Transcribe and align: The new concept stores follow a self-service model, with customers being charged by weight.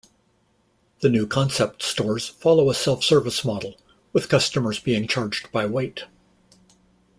The 1.01 1.09
new 1.11 1.27
concept 1.27 1.83
stores 1.83 2.27
follow 2.27 2.71
a 2.71 2.73
self-service 2.73 3.45
model, 3.45 3.79
with 4.13 4.29
customers 4.29 4.79
being 4.79 5.07
charged 5.07 5.51
by 5.51 5.67
weight. 5.67 6.05